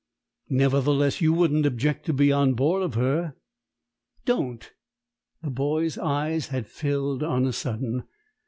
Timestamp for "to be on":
2.07-2.55